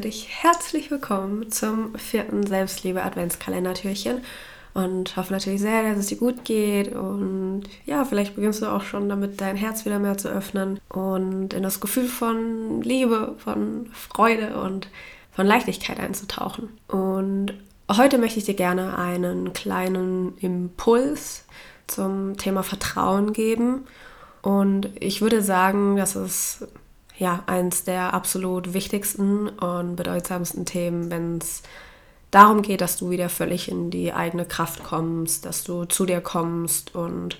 Heiße 0.00 0.08
dich 0.08 0.28
herzlich 0.30 0.90
willkommen 0.90 1.52
zum 1.52 1.94
vierten 1.94 2.46
Selbstliebe-Adventskalendertürchen 2.46 4.22
und 4.72 5.14
hoffe 5.14 5.34
natürlich 5.34 5.60
sehr, 5.60 5.82
dass 5.82 5.98
es 5.98 6.06
dir 6.06 6.16
gut 6.16 6.46
geht 6.46 6.94
und 6.94 7.64
ja, 7.84 8.06
vielleicht 8.06 8.34
beginnst 8.34 8.62
du 8.62 8.72
auch 8.72 8.80
schon 8.80 9.10
damit, 9.10 9.42
dein 9.42 9.56
Herz 9.56 9.84
wieder 9.84 9.98
mehr 9.98 10.16
zu 10.16 10.30
öffnen 10.30 10.80
und 10.88 11.52
in 11.52 11.62
das 11.62 11.80
Gefühl 11.80 12.06
von 12.06 12.80
Liebe, 12.80 13.34
von 13.44 13.90
Freude 13.92 14.58
und 14.62 14.88
von 15.32 15.46
Leichtigkeit 15.46 16.00
einzutauchen. 16.00 16.70
Und 16.88 17.52
heute 17.94 18.16
möchte 18.16 18.38
ich 18.38 18.46
dir 18.46 18.54
gerne 18.54 18.96
einen 18.96 19.52
kleinen 19.52 20.38
Impuls 20.38 21.44
zum 21.88 22.38
Thema 22.38 22.62
Vertrauen 22.62 23.34
geben. 23.34 23.84
Und 24.40 24.88
ich 24.98 25.20
würde 25.20 25.42
sagen, 25.42 25.96
dass 25.96 26.14
es 26.14 26.66
ja 27.20 27.44
eins 27.46 27.84
der 27.84 28.14
absolut 28.14 28.72
wichtigsten 28.72 29.48
und 29.48 29.94
bedeutsamsten 29.94 30.64
Themen, 30.64 31.10
wenn 31.10 31.38
es 31.38 31.62
darum 32.30 32.62
geht, 32.62 32.80
dass 32.80 32.96
du 32.96 33.10
wieder 33.10 33.28
völlig 33.28 33.70
in 33.70 33.90
die 33.90 34.12
eigene 34.12 34.46
Kraft 34.46 34.82
kommst, 34.82 35.44
dass 35.44 35.62
du 35.62 35.84
zu 35.84 36.06
dir 36.06 36.20
kommst 36.20 36.94
und 36.94 37.38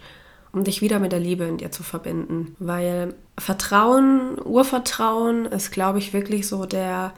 um 0.52 0.64
dich 0.64 0.82
wieder 0.82 0.98
mit 0.98 1.12
der 1.12 1.20
Liebe 1.20 1.44
in 1.44 1.58
dir 1.58 1.70
zu 1.70 1.82
verbinden. 1.82 2.56
Weil 2.58 3.14
Vertrauen, 3.38 4.38
Urvertrauen 4.44 5.46
ist, 5.46 5.70
glaube 5.70 5.98
ich, 5.98 6.12
wirklich 6.12 6.46
so 6.46 6.66
der, 6.66 7.12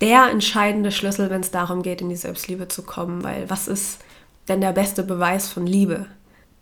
der 0.00 0.30
entscheidende 0.30 0.90
Schlüssel, 0.92 1.30
wenn 1.30 1.40
es 1.40 1.50
darum 1.50 1.82
geht, 1.82 2.00
in 2.00 2.08
die 2.08 2.16
Selbstliebe 2.16 2.68
zu 2.68 2.82
kommen. 2.82 3.22
Weil 3.24 3.50
was 3.50 3.68
ist 3.68 3.98
denn 4.48 4.60
der 4.60 4.72
beste 4.72 5.02
Beweis 5.02 5.48
von 5.48 5.66
Liebe? 5.66 6.06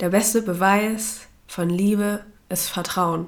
Der 0.01 0.09
beste 0.09 0.43
Beweis 0.43 1.21
von 1.47 1.69
Liebe 1.69 2.25
ist 2.49 2.71
Vertrauen. 2.71 3.27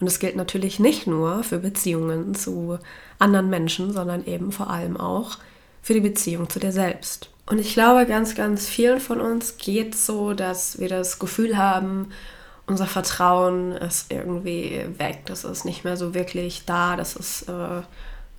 Und 0.00 0.06
es 0.06 0.18
gilt 0.18 0.36
natürlich 0.36 0.78
nicht 0.78 1.06
nur 1.06 1.42
für 1.42 1.58
Beziehungen 1.58 2.34
zu 2.34 2.78
anderen 3.18 3.48
Menschen, 3.48 3.92
sondern 3.92 4.26
eben 4.26 4.52
vor 4.52 4.68
allem 4.70 4.96
auch 4.96 5.38
für 5.82 5.94
die 5.94 6.00
Beziehung 6.00 6.50
zu 6.50 6.58
dir 6.58 6.72
selbst. 6.72 7.30
Und 7.46 7.58
ich 7.58 7.74
glaube, 7.74 8.06
ganz, 8.06 8.34
ganz 8.34 8.68
vielen 8.68 9.00
von 9.00 9.20
uns 9.20 9.56
geht 9.56 9.94
so, 9.94 10.34
dass 10.34 10.80
wir 10.80 10.88
das 10.88 11.18
Gefühl 11.18 11.56
haben, 11.56 12.10
unser 12.66 12.86
Vertrauen 12.86 13.72
ist 13.72 14.12
irgendwie 14.12 14.84
weg, 14.98 15.20
das 15.26 15.44
ist 15.44 15.64
nicht 15.64 15.84
mehr 15.84 15.96
so 15.96 16.14
wirklich 16.14 16.64
da, 16.66 16.96
das 16.96 17.14
ist 17.14 17.48
äh, 17.48 17.82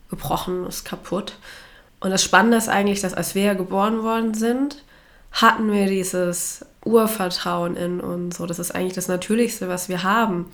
gebrochen, 0.09 0.67
ist 0.67 0.83
kaputt. 0.83 1.37
Und 2.01 2.11
das 2.11 2.23
Spannende 2.23 2.57
ist 2.57 2.67
eigentlich, 2.67 3.01
dass 3.01 3.13
als 3.13 3.33
wir 3.33 3.55
geboren 3.55 4.03
worden 4.03 4.33
sind, 4.33 4.83
hatten 5.31 5.71
wir 5.71 5.87
dieses 5.87 6.65
Urvertrauen 6.83 7.75
in 7.75 8.01
uns. 8.01 8.37
So, 8.37 8.45
das 8.45 8.59
ist 8.59 8.75
eigentlich 8.75 8.93
das 8.93 9.07
Natürlichste, 9.07 9.69
was 9.69 9.89
wir 9.89 10.03
haben. 10.03 10.47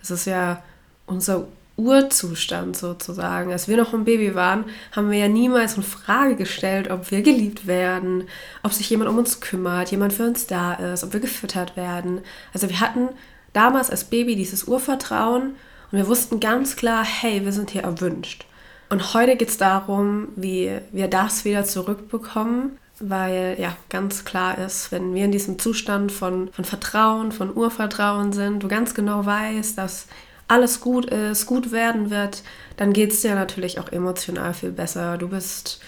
Das 0.00 0.10
ist 0.10 0.26
ja 0.26 0.62
unser 1.06 1.46
Urzustand 1.76 2.76
sozusagen. 2.76 3.52
Als 3.52 3.68
wir 3.68 3.76
noch 3.76 3.94
ein 3.94 4.04
Baby 4.04 4.34
waren, 4.34 4.64
haben 4.92 5.10
wir 5.10 5.18
ja 5.18 5.28
niemals 5.28 5.76
in 5.76 5.82
Frage 5.82 6.36
gestellt, 6.36 6.90
ob 6.90 7.10
wir 7.10 7.22
geliebt 7.22 7.66
werden, 7.66 8.24
ob 8.62 8.72
sich 8.72 8.90
jemand 8.90 9.10
um 9.10 9.18
uns 9.18 9.40
kümmert, 9.40 9.90
jemand 9.90 10.12
für 10.12 10.26
uns 10.26 10.46
da 10.46 10.74
ist, 10.74 11.04
ob 11.04 11.12
wir 11.12 11.20
gefüttert 11.20 11.76
werden. 11.76 12.20
Also 12.52 12.68
wir 12.68 12.80
hatten 12.80 13.08
damals 13.52 13.90
als 13.90 14.04
Baby 14.04 14.36
dieses 14.36 14.64
Urvertrauen 14.64 15.54
und 15.90 15.98
wir 15.98 16.06
wussten 16.06 16.38
ganz 16.38 16.76
klar, 16.76 17.04
hey, 17.04 17.44
wir 17.44 17.52
sind 17.52 17.70
hier 17.70 17.82
erwünscht. 17.82 18.46
Und 18.90 19.14
heute 19.14 19.36
geht 19.36 19.48
es 19.48 19.56
darum, 19.56 20.28
wie 20.34 20.72
wir 20.90 21.06
das 21.06 21.44
wieder 21.44 21.64
zurückbekommen, 21.64 22.76
weil 22.98 23.56
ja 23.58 23.76
ganz 23.88 24.24
klar 24.24 24.58
ist, 24.58 24.90
wenn 24.90 25.14
wir 25.14 25.24
in 25.24 25.32
diesem 25.32 25.60
Zustand 25.60 26.10
von, 26.10 26.50
von 26.52 26.64
Vertrauen, 26.64 27.30
von 27.30 27.56
Urvertrauen 27.56 28.32
sind, 28.32 28.64
du 28.64 28.68
ganz 28.68 28.92
genau 28.92 29.24
weißt, 29.24 29.78
dass 29.78 30.06
alles 30.48 30.80
gut 30.80 31.06
ist, 31.06 31.46
gut 31.46 31.70
werden 31.70 32.10
wird, 32.10 32.42
dann 32.76 32.92
geht 32.92 33.12
es 33.12 33.20
dir 33.20 33.36
natürlich 33.36 33.78
auch 33.78 33.92
emotional 33.92 34.52
viel 34.52 34.72
besser. 34.72 35.16
Du 35.18 35.28
bist 35.28 35.80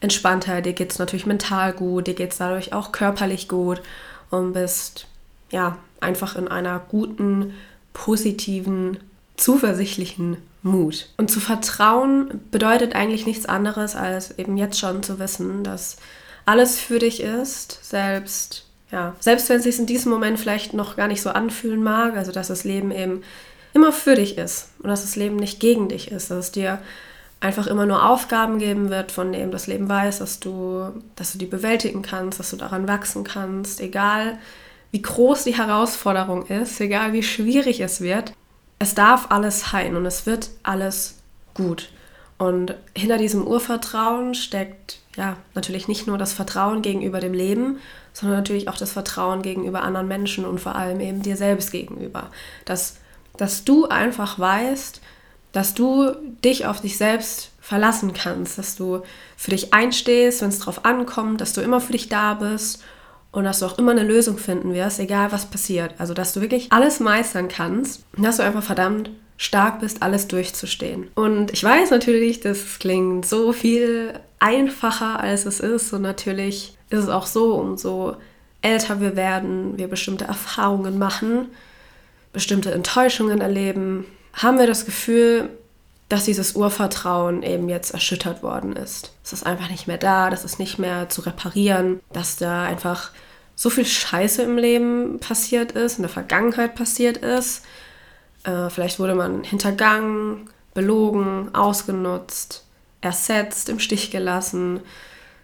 entspannter, 0.00 0.60
dir 0.60 0.72
geht 0.72 0.90
es 0.90 0.98
natürlich 0.98 1.26
mental 1.26 1.72
gut, 1.72 2.08
dir 2.08 2.14
geht 2.14 2.32
es 2.32 2.38
dadurch 2.38 2.72
auch 2.72 2.90
körperlich 2.90 3.46
gut 3.46 3.80
und 4.30 4.54
bist 4.54 5.06
ja 5.50 5.78
einfach 6.00 6.34
in 6.34 6.48
einer 6.48 6.80
guten, 6.80 7.54
positiven, 7.92 8.98
zuversichtlichen 9.38 10.36
Mut. 10.62 11.08
Und 11.16 11.30
zu 11.30 11.40
vertrauen 11.40 12.40
bedeutet 12.50 12.94
eigentlich 12.94 13.26
nichts 13.26 13.46
anderes, 13.46 13.96
als 13.96 14.38
eben 14.38 14.56
jetzt 14.56 14.78
schon 14.78 15.02
zu 15.02 15.18
wissen, 15.18 15.64
dass 15.64 15.96
alles 16.44 16.78
für 16.78 16.98
dich 16.98 17.22
ist, 17.22 17.78
selbst 17.82 18.68
ja, 18.90 19.14
selbst 19.20 19.48
wenn 19.48 19.58
es 19.58 19.64
sich 19.64 19.78
in 19.78 19.86
diesem 19.86 20.10
Moment 20.10 20.40
vielleicht 20.40 20.72
noch 20.72 20.96
gar 20.96 21.08
nicht 21.08 21.20
so 21.20 21.30
anfühlen 21.30 21.82
mag, 21.82 22.16
also 22.16 22.32
dass 22.32 22.48
das 22.48 22.64
Leben 22.64 22.90
eben 22.90 23.22
immer 23.74 23.92
für 23.92 24.14
dich 24.14 24.38
ist 24.38 24.70
und 24.82 24.88
dass 24.88 25.02
das 25.02 25.16
Leben 25.16 25.36
nicht 25.36 25.60
gegen 25.60 25.88
dich 25.88 26.10
ist, 26.10 26.30
dass 26.30 26.38
es 26.46 26.52
dir 26.52 26.78
einfach 27.40 27.66
immer 27.66 27.86
nur 27.86 28.04
Aufgaben 28.08 28.58
geben 28.58 28.88
wird, 28.88 29.12
von 29.12 29.32
denen 29.32 29.52
das 29.52 29.66
Leben 29.66 29.88
weiß, 29.88 30.18
dass 30.18 30.40
du, 30.40 30.86
dass 31.16 31.32
du 31.32 31.38
die 31.38 31.46
bewältigen 31.46 32.02
kannst, 32.02 32.40
dass 32.40 32.50
du 32.50 32.56
daran 32.56 32.88
wachsen 32.88 33.24
kannst, 33.24 33.80
egal 33.80 34.38
wie 34.90 35.02
groß 35.02 35.44
die 35.44 35.56
Herausforderung 35.56 36.46
ist, 36.46 36.80
egal 36.80 37.12
wie 37.12 37.22
schwierig 37.22 37.80
es 37.80 38.00
wird. 38.00 38.32
Es 38.78 38.94
darf 38.94 39.30
alles 39.30 39.72
heilen 39.72 39.96
und 39.96 40.06
es 40.06 40.26
wird 40.26 40.50
alles 40.62 41.16
gut. 41.54 41.90
Und 42.38 42.74
hinter 42.96 43.18
diesem 43.18 43.46
Urvertrauen 43.46 44.34
steckt 44.34 45.00
ja 45.16 45.36
natürlich 45.54 45.88
nicht 45.88 46.06
nur 46.06 46.18
das 46.18 46.32
Vertrauen 46.32 46.82
gegenüber 46.82 47.18
dem 47.18 47.34
Leben, 47.34 47.80
sondern 48.12 48.38
natürlich 48.38 48.68
auch 48.68 48.76
das 48.76 48.92
Vertrauen 48.92 49.42
gegenüber 49.42 49.82
anderen 49.82 50.06
Menschen 50.06 50.44
und 50.44 50.60
vor 50.60 50.76
allem 50.76 51.00
eben 51.00 51.22
dir 51.22 51.36
selbst 51.36 51.72
gegenüber. 51.72 52.30
Dass 52.64 52.98
dass 53.38 53.64
du 53.64 53.86
einfach 53.86 54.38
weißt, 54.38 55.00
dass 55.52 55.72
du 55.72 56.12
dich 56.44 56.66
auf 56.66 56.82
dich 56.82 56.98
selbst 56.98 57.52
verlassen 57.60 58.12
kannst, 58.12 58.58
dass 58.58 58.76
du 58.76 59.02
für 59.36 59.52
dich 59.52 59.72
einstehst, 59.72 60.42
wenn 60.42 60.50
es 60.50 60.58
drauf 60.58 60.84
ankommt, 60.84 61.40
dass 61.40 61.54
du 61.54 61.62
immer 61.62 61.80
für 61.80 61.92
dich 61.92 62.10
da 62.10 62.34
bist 62.34 62.82
und 63.30 63.44
dass 63.44 63.60
du 63.60 63.66
auch 63.66 63.78
immer 63.78 63.92
eine 63.92 64.02
Lösung 64.02 64.38
finden 64.38 64.74
wirst, 64.74 65.00
egal 65.00 65.32
was 65.32 65.46
passiert. 65.46 65.94
Also, 65.98 66.14
dass 66.14 66.32
du 66.32 66.40
wirklich 66.40 66.72
alles 66.72 67.00
meistern 67.00 67.48
kannst 67.48 68.04
und 68.16 68.22
dass 68.24 68.38
du 68.38 68.42
einfach 68.42 68.62
verdammt 68.62 69.10
stark 69.36 69.80
bist, 69.80 70.02
alles 70.02 70.28
durchzustehen. 70.28 71.08
Und 71.14 71.52
ich 71.52 71.62
weiß 71.62 71.90
natürlich, 71.90 72.40
das 72.40 72.78
klingt 72.78 73.24
so 73.24 73.52
viel 73.52 74.14
einfacher, 74.40 75.20
als 75.20 75.46
es 75.46 75.60
ist. 75.60 75.92
Und 75.92 76.02
natürlich 76.02 76.76
ist 76.90 77.04
es 77.04 77.08
auch 77.08 77.26
so, 77.26 77.54
umso 77.54 78.16
älter 78.62 79.00
wir 79.00 79.14
werden, 79.14 79.78
wir 79.78 79.88
bestimmte 79.88 80.24
Erfahrungen 80.24 80.98
machen, 80.98 81.48
bestimmte 82.32 82.72
Enttäuschungen 82.72 83.40
erleben, 83.40 84.04
haben 84.32 84.58
wir 84.58 84.66
das 84.66 84.84
Gefühl, 84.84 85.50
dass 86.08 86.24
dieses 86.24 86.56
Urvertrauen 86.56 87.42
eben 87.42 87.68
jetzt 87.68 87.92
erschüttert 87.92 88.42
worden 88.42 88.74
ist. 88.74 89.12
Es 89.22 89.32
ist 89.32 89.46
einfach 89.46 89.68
nicht 89.70 89.86
mehr 89.86 89.98
da, 89.98 90.30
das 90.30 90.44
ist 90.44 90.58
nicht 90.58 90.78
mehr 90.78 91.08
zu 91.08 91.20
reparieren, 91.22 92.00
dass 92.12 92.36
da 92.36 92.64
einfach 92.64 93.10
so 93.54 93.70
viel 93.70 93.84
Scheiße 93.84 94.42
im 94.42 94.56
Leben 94.56 95.18
passiert 95.18 95.72
ist, 95.72 95.98
in 95.98 96.02
der 96.02 96.10
Vergangenheit 96.10 96.74
passiert 96.74 97.18
ist. 97.18 97.64
Äh, 98.44 98.70
vielleicht 98.70 98.98
wurde 98.98 99.14
man 99.14 99.44
hintergangen, 99.44 100.48
belogen, 100.74 101.54
ausgenutzt, 101.54 102.64
ersetzt, 103.00 103.68
im 103.68 103.80
Stich 103.80 104.10
gelassen. 104.10 104.80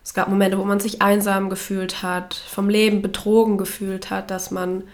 Es 0.03 0.15
gab 0.15 0.29
Momente, 0.29 0.59
wo 0.59 0.65
man 0.65 0.81
sich 0.81 1.03
einsam 1.03 1.51
gefühlt 1.51 2.03
hat, 2.03 2.35
vom 2.35 2.69
Leben 2.69 3.03
betrogen 3.03 3.59
gefühlt 3.59 4.11
hat, 4.11 4.31
dass 4.31 4.51
man 4.51 4.85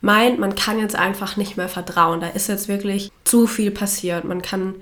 meint, 0.00 0.38
man 0.38 0.54
kann 0.54 0.78
jetzt 0.78 0.96
einfach 0.96 1.36
nicht 1.36 1.56
mehr 1.56 1.68
vertrauen. 1.68 2.20
Da 2.20 2.28
ist 2.28 2.48
jetzt 2.48 2.68
wirklich 2.68 3.10
zu 3.24 3.46
viel 3.46 3.70
passiert. 3.70 4.24
Man 4.24 4.42
kann 4.42 4.74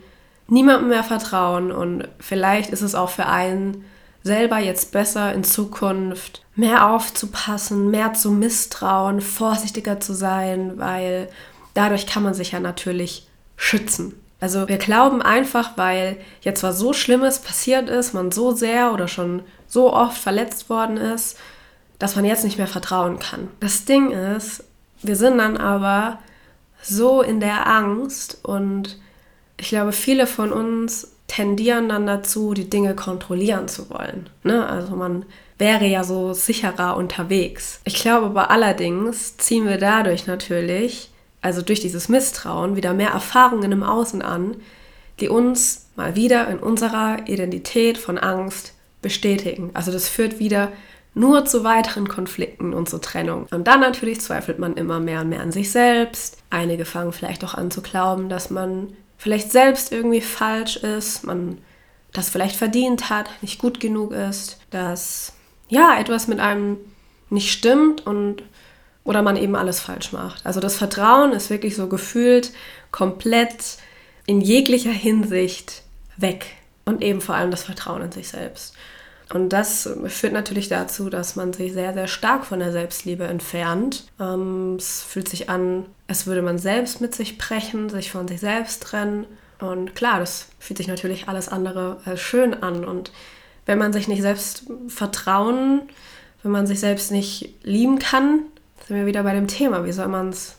niemandem 0.52 0.90
mehr 0.90 1.02
vertrauen 1.02 1.72
und 1.72 2.08
vielleicht 2.20 2.70
ist 2.70 2.82
es 2.82 2.94
auch 2.94 3.08
für 3.08 3.26
einen 3.26 3.84
selber 4.22 4.58
jetzt 4.58 4.92
besser 4.92 5.32
in 5.32 5.44
Zukunft 5.44 6.44
mehr 6.54 6.90
aufzupassen, 6.90 7.90
mehr 7.90 8.12
zu 8.12 8.30
misstrauen, 8.30 9.20
vorsichtiger 9.20 9.98
zu 9.98 10.12
sein, 10.12 10.74
weil 10.76 11.28
dadurch 11.74 12.06
kann 12.06 12.22
man 12.22 12.34
sich 12.34 12.52
ja 12.52 12.60
natürlich 12.60 13.26
schützen. 13.56 14.14
Also 14.40 14.68
wir 14.68 14.76
glauben 14.76 15.22
einfach, 15.22 15.76
weil 15.76 16.18
jetzt 16.42 16.62
was 16.62 16.78
so 16.78 16.92
Schlimmes 16.92 17.38
passiert 17.38 17.88
ist, 17.88 18.12
man 18.12 18.30
so 18.30 18.52
sehr 18.52 18.92
oder 18.92 19.08
schon 19.08 19.42
so 19.66 19.92
oft 19.92 20.18
verletzt 20.18 20.68
worden 20.68 20.98
ist, 20.98 21.38
dass 21.98 22.14
man 22.14 22.24
jetzt 22.24 22.44
nicht 22.44 22.58
mehr 22.58 22.66
vertrauen 22.66 23.18
kann. 23.18 23.48
Das 23.60 23.84
Ding 23.86 24.10
ist, 24.10 24.64
wir 25.02 25.16
sind 25.16 25.38
dann 25.38 25.56
aber 25.56 26.18
so 26.82 27.22
in 27.22 27.40
der 27.40 27.66
Angst 27.66 28.38
und 28.42 28.98
ich 29.56 29.68
glaube, 29.68 29.92
viele 29.92 30.26
von 30.26 30.52
uns 30.52 31.12
tendieren 31.26 31.88
dann 31.88 32.06
dazu, 32.06 32.52
die 32.52 32.68
Dinge 32.68 32.94
kontrollieren 32.94 33.68
zu 33.68 33.88
wollen. 33.88 34.28
Ne? 34.42 34.66
Also 34.66 34.96
man 34.96 35.24
wäre 35.58 35.86
ja 35.86 36.04
so 36.04 36.34
sicherer 36.34 36.96
unterwegs. 36.96 37.80
Ich 37.84 37.94
glaube 37.94 38.26
aber 38.26 38.50
allerdings 38.50 39.36
ziehen 39.38 39.66
wir 39.66 39.78
dadurch 39.78 40.26
natürlich, 40.26 41.10
also 41.40 41.62
durch 41.62 41.80
dieses 41.80 42.08
Misstrauen, 42.08 42.76
wieder 42.76 42.92
mehr 42.92 43.10
Erfahrungen 43.10 43.72
im 43.72 43.82
Außen 43.82 44.20
an, 44.20 44.56
die 45.20 45.28
uns 45.28 45.86
mal 45.96 46.16
wieder 46.16 46.48
in 46.48 46.58
unserer 46.58 47.26
Identität 47.26 47.96
von 47.96 48.18
Angst 48.18 48.74
bestätigen. 49.00 49.70
Also 49.74 49.92
das 49.92 50.08
führt 50.08 50.38
wieder 50.38 50.72
nur 51.14 51.44
zu 51.44 51.64
weiteren 51.64 52.08
Konflikten 52.08 52.72
und 52.72 52.88
zur 52.88 53.00
Trennung. 53.00 53.46
Und 53.50 53.66
dann 53.66 53.80
natürlich 53.80 54.20
zweifelt 54.20 54.58
man 54.58 54.74
immer 54.74 54.98
mehr 55.00 55.20
und 55.20 55.28
mehr 55.28 55.40
an 55.40 55.52
sich 55.52 55.70
selbst. 55.70 56.38
Einige 56.50 56.84
fangen 56.84 57.12
vielleicht 57.12 57.44
auch 57.44 57.54
an 57.54 57.70
zu 57.70 57.82
glauben, 57.82 58.28
dass 58.28 58.50
man 58.50 58.94
vielleicht 59.22 59.52
selbst 59.52 59.92
irgendwie 59.92 60.20
falsch 60.20 60.76
ist, 60.78 61.22
man 61.22 61.58
das 62.12 62.28
vielleicht 62.28 62.56
verdient 62.56 63.08
hat, 63.08 63.30
nicht 63.40 63.60
gut 63.60 63.78
genug 63.78 64.10
ist, 64.10 64.58
dass 64.70 65.34
ja 65.68 65.96
etwas 65.96 66.26
mit 66.26 66.40
einem 66.40 66.76
nicht 67.30 67.52
stimmt 67.52 68.04
und 68.04 68.42
oder 69.04 69.22
man 69.22 69.36
eben 69.36 69.54
alles 69.54 69.78
falsch 69.78 70.10
macht. 70.10 70.44
Also 70.44 70.58
das 70.58 70.74
Vertrauen 70.74 71.32
ist 71.32 71.50
wirklich 71.50 71.76
so 71.76 71.86
gefühlt 71.86 72.50
komplett 72.90 73.78
in 74.26 74.40
jeglicher 74.40 74.90
Hinsicht 74.90 75.82
weg 76.16 76.46
und 76.84 77.00
eben 77.00 77.20
vor 77.20 77.36
allem 77.36 77.52
das 77.52 77.62
Vertrauen 77.62 78.02
in 78.02 78.10
sich 78.10 78.28
selbst. 78.28 78.74
Und 79.32 79.48
das 79.48 79.88
führt 80.08 80.34
natürlich 80.34 80.68
dazu, 80.68 81.08
dass 81.08 81.36
man 81.36 81.54
sich 81.54 81.72
sehr, 81.72 81.94
sehr 81.94 82.06
stark 82.06 82.44
von 82.44 82.58
der 82.58 82.70
Selbstliebe 82.70 83.24
entfernt. 83.24 84.04
Ähm, 84.20 84.76
es 84.76 85.02
fühlt 85.02 85.26
sich 85.26 85.48
an, 85.48 85.86
als 86.06 86.26
würde 86.26 86.42
man 86.42 86.58
selbst 86.58 87.00
mit 87.00 87.14
sich 87.14 87.38
brechen, 87.38 87.88
sich 87.88 88.10
von 88.10 88.28
sich 88.28 88.40
selbst 88.40 88.82
trennen. 88.82 89.24
Und 89.58 89.94
klar, 89.94 90.18
das 90.18 90.48
fühlt 90.58 90.76
sich 90.76 90.88
natürlich 90.88 91.28
alles 91.28 91.48
andere 91.48 91.96
als 92.04 92.20
schön 92.20 92.62
an. 92.62 92.84
Und 92.84 93.10
wenn 93.64 93.78
man 93.78 93.94
sich 93.94 94.06
nicht 94.06 94.20
selbst 94.20 94.64
vertrauen, 94.88 95.82
wenn 96.42 96.52
man 96.52 96.66
sich 96.66 96.80
selbst 96.80 97.10
nicht 97.10 97.54
lieben 97.62 97.98
kann, 97.98 98.40
sind 98.86 98.96
wir 98.96 99.06
wieder 99.06 99.22
bei 99.22 99.32
dem 99.32 99.48
Thema, 99.48 99.86
wie 99.86 99.92
soll 99.92 100.08
man 100.08 100.28
es 100.28 100.56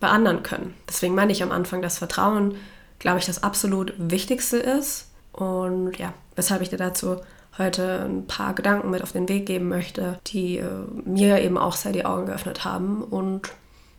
bei 0.00 0.08
anderen 0.08 0.42
können. 0.42 0.74
Deswegen 0.88 1.14
meine 1.14 1.30
ich 1.30 1.44
am 1.44 1.52
Anfang, 1.52 1.80
dass 1.80 1.98
Vertrauen, 1.98 2.56
glaube 2.98 3.20
ich, 3.20 3.26
das 3.26 3.44
absolut 3.44 3.92
Wichtigste 3.98 4.56
ist. 4.56 5.10
Und 5.30 5.96
ja, 5.98 6.12
weshalb 6.34 6.62
ich 6.62 6.70
dir 6.70 6.78
dazu 6.78 7.18
heute 7.58 8.04
ein 8.04 8.26
paar 8.26 8.54
Gedanken 8.54 8.90
mit 8.90 9.02
auf 9.02 9.12
den 9.12 9.28
Weg 9.28 9.46
geben 9.46 9.68
möchte, 9.68 10.18
die 10.26 10.58
äh, 10.58 10.64
mir 11.04 11.40
eben 11.40 11.58
auch 11.58 11.74
sehr 11.74 11.92
die 11.92 12.04
Augen 12.04 12.26
geöffnet 12.26 12.64
haben 12.64 13.02
und 13.02 13.50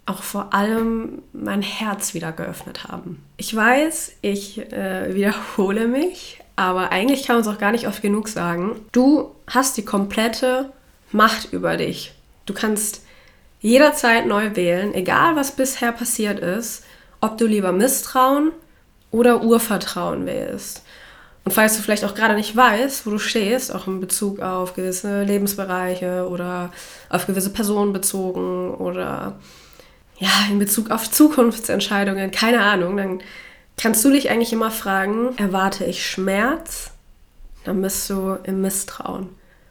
auch 0.05 0.23
vor 0.23 0.53
allem 0.53 1.21
mein 1.33 1.61
Herz 1.61 2.13
wieder 2.13 2.31
geöffnet 2.31 2.85
haben. 2.85 3.23
Ich 3.35 3.55
weiß, 3.55 4.13
ich 4.21 4.71
äh, 4.71 5.13
wiederhole 5.13 5.87
mich, 5.87 6.39
aber 6.55 6.91
eigentlich 6.91 7.23
kann 7.23 7.35
man 7.35 7.41
es 7.41 7.47
auch 7.47 7.59
gar 7.59 7.71
nicht 7.71 7.87
oft 7.87 8.01
genug 8.01 8.29
sagen. 8.29 8.75
Du 8.91 9.31
hast 9.47 9.77
die 9.77 9.85
komplette 9.85 10.71
Macht 11.11 11.51
über 11.51 11.77
dich. 11.77 12.13
Du 12.45 12.53
kannst 12.53 13.03
jederzeit 13.59 14.27
neu 14.27 14.55
wählen, 14.55 14.93
egal 14.93 15.35
was 15.35 15.55
bisher 15.55 15.91
passiert 15.91 16.39
ist, 16.39 16.83
ob 17.19 17.37
du 17.37 17.45
lieber 17.45 17.71
Misstrauen 17.71 18.51
oder 19.11 19.43
Urvertrauen 19.43 20.25
wählst. 20.25 20.83
Und 21.47 21.53
falls 21.53 21.77
du 21.77 21.81
vielleicht 21.81 22.03
auch 22.03 22.13
gerade 22.13 22.35
nicht 22.35 22.57
weißt, 22.57 23.05
wo 23.05 23.11
du 23.11 23.19
stehst, 23.19 23.73
auch 23.73 23.87
in 23.87 24.01
Bezug 24.01 24.41
auf 24.41 24.73
gewisse 24.73 25.23
Lebensbereiche 25.23 26.27
oder 26.27 26.73
auf 27.07 27.25
gewisse 27.25 27.51
Personen 27.51 27.93
bezogen 27.93 28.73
oder 28.73 29.39
ja, 30.17 30.29
in 30.51 30.59
Bezug 30.59 30.91
auf 30.91 31.09
Zukunftsentscheidungen, 31.09 32.31
keine 32.31 32.59
Ahnung, 32.59 32.97
dann 32.97 33.21
kannst 33.77 34.03
du 34.03 34.11
dich 34.11 34.29
eigentlich 34.29 34.51
immer 34.51 34.71
fragen, 34.71 35.37
erwarte 35.37 35.85
ich 35.85 36.05
Schmerz? 36.05 36.91
Dann 37.63 37.81
bist 37.81 38.09
du 38.09 38.37
im 38.43 38.59
Misstrauen. 38.59 39.29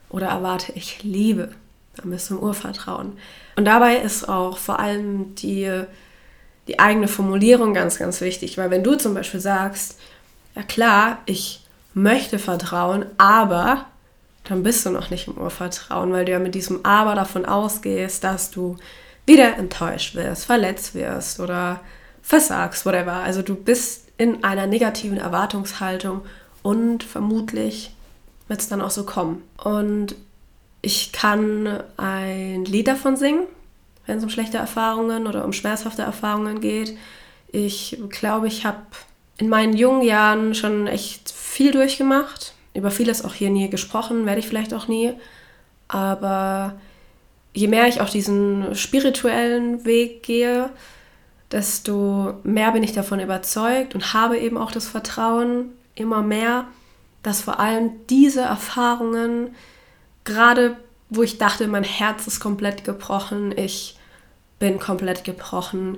Oder 0.08 0.28
erwarte 0.28 0.72
ich 0.72 1.02
Liebe? 1.02 1.50
Dann 1.96 2.08
bist 2.08 2.30
du 2.30 2.36
im 2.36 2.40
Urvertrauen. 2.42 3.18
Und 3.56 3.66
dabei 3.66 3.96
ist 3.98 4.30
auch 4.30 4.56
vor 4.56 4.80
allem 4.80 5.34
die, 5.34 5.70
die 6.68 6.78
eigene 6.78 7.06
Formulierung 7.06 7.74
ganz, 7.74 7.98
ganz 7.98 8.22
wichtig, 8.22 8.56
weil 8.56 8.70
wenn 8.70 8.82
du 8.82 8.94
zum 8.94 9.12
Beispiel 9.12 9.40
sagst, 9.40 9.98
ja 10.54 10.62
klar, 10.62 11.18
ich 11.26 11.65
möchte 11.96 12.38
vertrauen, 12.38 13.06
aber 13.16 13.86
dann 14.44 14.62
bist 14.62 14.84
du 14.84 14.90
noch 14.90 15.08
nicht 15.08 15.28
im 15.28 15.38
Urvertrauen, 15.38 16.12
weil 16.12 16.26
du 16.26 16.32
ja 16.32 16.38
mit 16.38 16.54
diesem 16.54 16.84
Aber 16.84 17.14
davon 17.14 17.46
ausgehst, 17.46 18.22
dass 18.22 18.50
du 18.50 18.76
wieder 19.24 19.56
enttäuscht 19.56 20.14
wirst, 20.14 20.44
verletzt 20.44 20.94
wirst 20.94 21.40
oder 21.40 21.80
versagst, 22.20 22.84
whatever. 22.84 23.14
Also 23.14 23.40
du 23.40 23.54
bist 23.54 24.08
in 24.18 24.44
einer 24.44 24.66
negativen 24.66 25.16
Erwartungshaltung 25.16 26.20
und 26.62 27.02
vermutlich 27.02 27.94
wird 28.46 28.60
es 28.60 28.68
dann 28.68 28.82
auch 28.82 28.90
so 28.90 29.04
kommen. 29.04 29.42
Und 29.56 30.16
ich 30.82 31.12
kann 31.12 31.82
ein 31.96 32.66
Lied 32.66 32.88
davon 32.88 33.16
singen, 33.16 33.44
wenn 34.04 34.18
es 34.18 34.24
um 34.24 34.30
schlechte 34.30 34.58
Erfahrungen 34.58 35.26
oder 35.26 35.46
um 35.46 35.54
schmerzhafte 35.54 36.02
Erfahrungen 36.02 36.60
geht. 36.60 36.96
Ich 37.52 37.98
glaube, 38.10 38.48
ich 38.48 38.66
habe 38.66 38.82
in 39.38 39.48
meinen 39.48 39.76
jungen 39.76 40.02
Jahren 40.02 40.54
schon 40.54 40.86
echt 40.86 41.25
viel 41.56 41.72
durchgemacht. 41.72 42.52
Über 42.74 42.90
vieles 42.90 43.24
auch 43.24 43.32
hier 43.32 43.48
nie 43.48 43.70
gesprochen, 43.70 44.26
werde 44.26 44.40
ich 44.40 44.46
vielleicht 44.46 44.74
auch 44.74 44.88
nie. 44.88 45.14
Aber 45.88 46.74
je 47.54 47.66
mehr 47.66 47.88
ich 47.88 48.02
auch 48.02 48.10
diesen 48.10 48.74
spirituellen 48.74 49.86
Weg 49.86 50.22
gehe, 50.22 50.68
desto 51.50 52.34
mehr 52.42 52.72
bin 52.72 52.82
ich 52.82 52.92
davon 52.92 53.20
überzeugt 53.20 53.94
und 53.94 54.12
habe 54.12 54.36
eben 54.36 54.58
auch 54.58 54.70
das 54.70 54.86
Vertrauen 54.86 55.70
immer 55.94 56.20
mehr, 56.20 56.66
dass 57.22 57.40
vor 57.40 57.58
allem 57.58 57.92
diese 58.10 58.42
Erfahrungen, 58.42 59.54
gerade 60.24 60.76
wo 61.08 61.22
ich 61.22 61.38
dachte, 61.38 61.68
mein 61.68 61.84
Herz 61.84 62.26
ist 62.26 62.40
komplett 62.40 62.84
gebrochen, 62.84 63.56
ich 63.56 63.96
bin 64.58 64.78
komplett 64.78 65.24
gebrochen, 65.24 65.96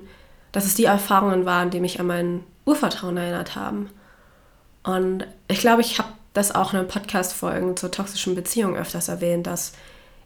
dass 0.53 0.67
es 0.67 0.77
die 0.77 0.85
Erfahrungen 0.85 1.47
waren, 1.47 1.71
die 1.71 1.81
mich 1.81 1.99
an 1.99 2.07
mein 2.07 2.45
Urvertrauen 2.65 3.17
erinnert 3.17 3.57
haben. 3.57 3.91
Und 4.83 5.27
ich 5.49 5.61
glaube, 5.61 5.83
ich 5.83 5.99
habe 5.99 6.09
das 6.33 6.55
auch 6.55 6.73
in 6.73 6.79
den 6.81 6.89
Podcast-Folgen 6.89 7.77
zur 7.77 7.91
toxischen 7.91 8.35
Beziehung 8.35 8.77
öfters 8.77 9.09
erwähnt, 9.09 9.47
dass 9.47 9.73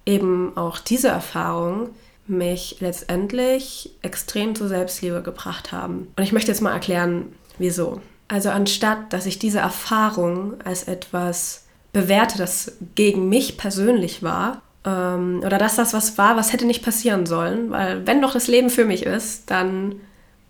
eben 0.05 0.57
auch 0.57 0.79
diese 0.79 1.09
Erfahrungen 1.09 1.91
mich 2.27 2.77
letztendlich 2.81 3.91
extrem 4.03 4.55
zur 4.55 4.69
Selbstliebe 4.69 5.23
gebracht 5.23 5.73
haben. 5.73 6.13
Und 6.17 6.23
ich 6.23 6.33
möchte 6.33 6.51
jetzt 6.51 6.61
mal 6.61 6.73
erklären, 6.73 7.33
wieso. 7.59 8.01
Also 8.29 8.51
anstatt, 8.51 9.13
dass 9.13 9.27
ich 9.27 9.39
diese 9.39 9.59
Erfahrung 9.59 10.55
als 10.65 10.85
etwas 10.85 11.67
bewerte, 11.93 12.39
das 12.39 12.73
gegen 12.95 13.29
mich 13.29 13.59
persönlich 13.59 14.23
war, 14.23 14.63
ähm, 14.85 15.43
oder 15.45 15.59
dass 15.59 15.77
das 15.77 15.93
was 15.93 16.17
war, 16.19 16.37
was 16.37 16.53
hätte 16.53 16.67
nicht 16.67 16.85
passieren 16.85 17.27
sollen, 17.27 17.71
weil 17.71 18.07
wenn 18.07 18.23
doch 18.23 18.33
das 18.33 18.49
Leben 18.49 18.71
für 18.71 18.85
mich 18.85 19.05
ist, 19.05 19.51
dann 19.51 19.97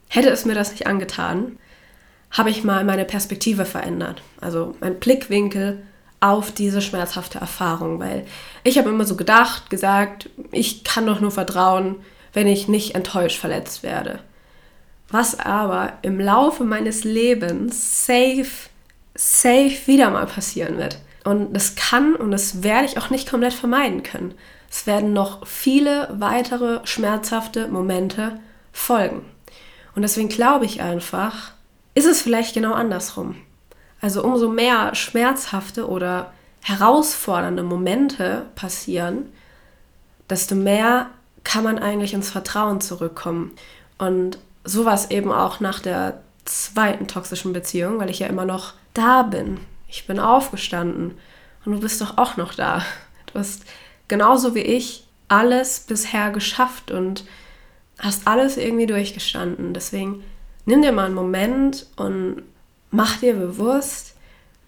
hätte 0.09 0.31
es 0.31 0.45
mir 0.45 0.55
das 0.55 0.71
nicht 0.71 0.87
angetan, 0.87 1.59
habe 2.33 2.51
ich 2.51 2.65
mal 2.65 2.85
meine 2.85 3.05
Perspektive 3.05 3.65
verändert. 3.65 4.23
Also 4.41 4.75
mein 4.81 4.99
Blickwinkel 4.99 5.83
auf 6.21 6.53
diese 6.53 6.81
schmerzhafte 6.81 7.39
Erfahrung, 7.39 7.99
weil 7.99 8.25
ich 8.65 8.79
habe 8.79 8.89
immer 8.89 9.05
so 9.05 9.17
gedacht, 9.17 9.71
gesagt, 9.71 10.31
ich 10.51 10.85
kann 10.85 11.07
doch 11.07 11.21
nur 11.21 11.31
vertrauen, 11.33 11.97
wenn 12.33 12.47
ich 12.47 12.69
nicht 12.69 12.95
enttäuscht 12.95 13.39
verletzt 13.39 13.83
werde. 13.83 14.21
Was 15.09 15.39
aber 15.39 15.95
im 16.03 16.19
Laufe 16.19 16.65
meines 16.65 17.05
Lebens 17.05 18.07
safe, 18.07 18.47
safe 19.15 19.87
wieder 19.87 20.11
mal 20.11 20.27
passieren 20.27 20.79
wird. 20.79 20.99
Und 21.25 21.53
das 21.53 21.75
kann 21.75 22.15
und 22.15 22.31
das 22.31 22.63
werde 22.63 22.87
ich 22.87 22.99
auch 22.99 23.11
nicht 23.11 23.29
komplett 23.29 23.53
vermeiden 23.53 24.03
können. 24.03 24.35
Es 24.71 24.87
werden 24.87 25.13
noch 25.13 25.47
viele 25.47 26.09
weitere 26.19 26.81
schmerzhafte 26.87 27.69
Momente 27.69 28.41
folgen. 28.73 29.23
Und 29.95 30.03
deswegen 30.03 30.31
glaube 30.31 30.65
ich 30.65 30.81
einfach, 30.81 31.53
ist 31.95 32.07
es 32.07 32.23
vielleicht 32.23 32.55
genau 32.55 32.73
andersrum. 32.73 33.37
Also 34.01 34.25
umso 34.25 34.49
mehr 34.49 34.95
schmerzhafte 34.95 35.89
oder 35.89 36.33
herausfordernde 36.63 37.63
Momente 37.63 38.47
passieren, 38.55 39.33
desto 40.29 40.55
mehr 40.55 41.11
kann 41.45 41.65
man 41.65 41.79
eigentlich 41.79 42.15
ins 42.15 42.31
Vertrauen 42.31 42.81
zurückkommen. 42.81 43.53
Und 43.99 44.39
sowas 44.65 45.11
eben 45.11 45.31
auch 45.31 45.61
nach 45.61 45.81
der 45.81 46.21
zweiten 46.45 47.07
toxischen 47.07 47.53
Beziehung, 47.53 47.99
weil 47.99 48.11
ich 48.11 48.21
ja 48.21 48.27
immer 48.27 48.45
noch 48.45 48.75
da 48.95 49.23
bin. 49.23 49.61
Ich 49.89 50.07
bin 50.07 50.19
aufgestanden 50.19 51.19
und 51.65 51.73
du 51.73 51.81
bist 51.81 52.01
doch 52.01 52.19
auch 52.19 52.37
noch 52.37 52.55
da. 52.55 52.85
Du 53.33 53.39
hast 53.39 53.65
genauso 54.09 54.55
wie 54.55 54.61
ich 54.61 55.07
alles 55.29 55.81
bisher 55.81 56.31
geschafft 56.31 56.91
und 56.91 57.25
hast 57.99 58.27
alles 58.27 58.57
irgendwie 58.57 58.87
durchgestanden. 58.87 59.75
Deswegen 59.75 60.23
nimm 60.67 60.83
dir 60.83 60.93
mal 60.93 61.07
einen 61.07 61.15
Moment 61.15 61.87
und 61.97 62.43
mach 62.91 63.19
dir 63.19 63.35
bewusst, 63.35 64.15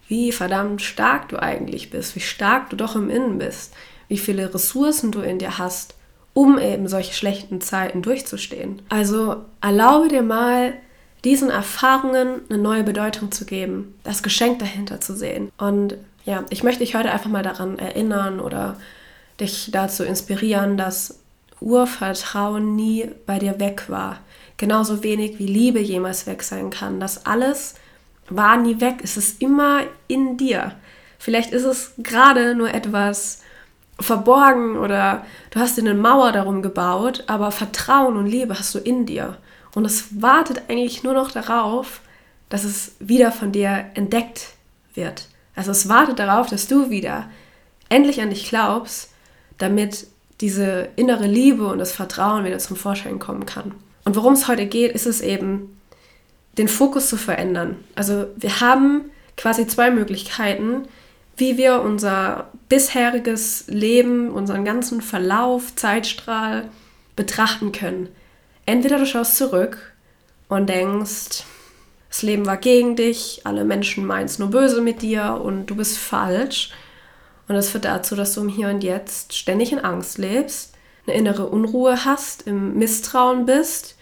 wie 0.07 0.31
verdammt 0.31 0.81
stark 0.81 1.29
du 1.29 1.41
eigentlich 1.41 1.89
bist, 1.89 2.15
wie 2.15 2.21
stark 2.21 2.69
du 2.69 2.75
doch 2.75 2.95
im 2.95 3.09
Innen 3.09 3.37
bist, 3.37 3.73
wie 4.07 4.17
viele 4.17 4.53
Ressourcen 4.53 5.11
du 5.11 5.21
in 5.21 5.39
dir 5.39 5.57
hast, 5.57 5.95
um 6.33 6.59
eben 6.59 6.87
solche 6.87 7.13
schlechten 7.13 7.61
Zeiten 7.61 8.01
durchzustehen. 8.01 8.81
Also 8.89 9.45
erlaube 9.61 10.09
dir 10.09 10.21
mal, 10.21 10.73
diesen 11.23 11.49
Erfahrungen 11.49 12.41
eine 12.49 12.59
neue 12.59 12.83
Bedeutung 12.83 13.31
zu 13.31 13.45
geben, 13.45 13.95
das 14.03 14.21
Geschenk 14.21 14.59
dahinter 14.59 15.01
zu 15.01 15.15
sehen. 15.15 15.51
Und 15.57 15.97
ja, 16.23 16.43
ich 16.51 16.63
möchte 16.63 16.83
dich 16.83 16.95
heute 16.95 17.11
einfach 17.11 17.29
mal 17.29 17.41
daran 17.41 17.79
erinnern 17.79 18.39
oder 18.39 18.77
dich 19.39 19.69
dazu 19.71 20.03
inspirieren, 20.03 20.77
dass 20.77 21.19
Urvertrauen 21.61 22.75
nie 22.75 23.09
bei 23.25 23.39
dir 23.39 23.59
weg 23.59 23.85
war. 23.87 24.19
Genauso 24.57 25.03
wenig 25.03 25.39
wie 25.39 25.47
Liebe 25.47 25.79
jemals 25.79 26.27
weg 26.27 26.43
sein 26.43 26.69
kann. 26.69 26.99
Das 26.99 27.25
alles 27.25 27.75
war 28.29 28.57
nie 28.57 28.79
weg. 28.79 28.99
Es 29.03 29.17
ist 29.17 29.41
immer 29.41 29.81
in 30.07 30.37
dir. 30.37 30.73
Vielleicht 31.19 31.51
ist 31.51 31.63
es 31.63 31.93
gerade 31.97 32.55
nur 32.55 32.73
etwas 32.73 33.41
verborgen 33.99 34.77
oder 34.77 35.25
du 35.51 35.59
hast 35.59 35.77
dir 35.77 35.81
eine 35.81 35.93
Mauer 35.93 36.31
darum 36.31 36.61
gebaut, 36.61 37.23
aber 37.27 37.51
Vertrauen 37.51 38.17
und 38.17 38.25
Liebe 38.25 38.57
hast 38.57 38.75
du 38.75 38.79
in 38.79 39.05
dir. 39.05 39.37
Und 39.73 39.85
es 39.85 40.21
wartet 40.21 40.63
eigentlich 40.69 41.03
nur 41.03 41.13
noch 41.13 41.31
darauf, 41.31 42.01
dass 42.49 42.63
es 42.63 42.95
wieder 42.99 43.31
von 43.31 43.51
dir 43.51 43.85
entdeckt 43.93 44.53
wird. 44.93 45.27
Also 45.55 45.71
es 45.71 45.89
wartet 45.89 46.19
darauf, 46.19 46.47
dass 46.47 46.67
du 46.67 46.89
wieder 46.89 47.29
endlich 47.89 48.21
an 48.21 48.29
dich 48.29 48.47
glaubst, 48.47 49.11
damit 49.57 50.07
diese 50.41 50.89
innere 50.95 51.27
Liebe 51.27 51.67
und 51.67 51.79
das 51.79 51.93
Vertrauen 51.93 52.43
wieder 52.43 52.59
zum 52.59 52.75
Vorschein 52.75 53.19
kommen 53.19 53.45
kann. 53.45 53.73
Und 54.05 54.15
worum 54.15 54.33
es 54.33 54.47
heute 54.47 54.67
geht, 54.67 54.93
ist 54.93 55.07
es 55.07 55.19
eben, 55.19 55.75
den 56.57 56.67
Fokus 56.67 57.09
zu 57.09 57.17
verändern. 57.17 57.83
Also 57.95 58.27
wir 58.37 58.61
haben 58.61 59.11
quasi 59.35 59.67
zwei 59.67 59.91
Möglichkeiten, 59.91 60.87
wie 61.37 61.57
wir 61.57 61.81
unser 61.81 62.49
bisheriges 62.69 63.65
Leben, 63.67 64.29
unseren 64.29 64.63
ganzen 64.63 65.01
Verlauf, 65.01 65.75
Zeitstrahl 65.75 66.69
betrachten 67.15 67.71
können. 67.71 68.07
Entweder 68.65 68.99
du 68.99 69.05
schaust 69.05 69.37
zurück 69.37 69.93
und 70.47 70.69
denkst, 70.69 71.43
das 72.09 72.21
Leben 72.21 72.45
war 72.45 72.57
gegen 72.57 72.95
dich, 72.95 73.41
alle 73.43 73.65
Menschen 73.65 74.05
meinen 74.05 74.25
es 74.25 74.39
nur 74.39 74.49
böse 74.49 74.81
mit 74.81 75.01
dir 75.01 75.41
und 75.43 75.65
du 75.65 75.75
bist 75.75 75.97
falsch. 75.97 76.71
Und 77.47 77.55
das 77.55 77.69
führt 77.69 77.85
dazu, 77.85 78.15
dass 78.15 78.33
du 78.33 78.41
im 78.41 78.49
Hier 78.49 78.69
und 78.69 78.83
Jetzt 78.83 79.35
ständig 79.35 79.73
in 79.73 79.79
Angst 79.79 80.17
lebst, 80.17 80.73
eine 81.05 81.17
innere 81.17 81.47
Unruhe 81.47 82.05
hast, 82.05 82.47
im 82.47 82.77
Misstrauen 82.77 83.45
bist 83.45 83.94